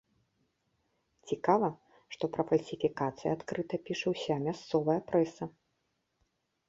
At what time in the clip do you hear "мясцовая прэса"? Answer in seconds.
4.49-5.43